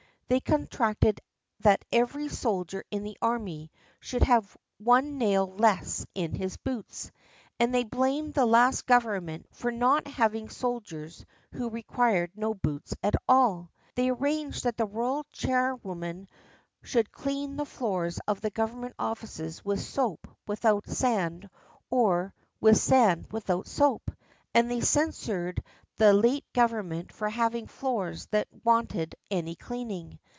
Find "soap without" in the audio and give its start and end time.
19.81-20.87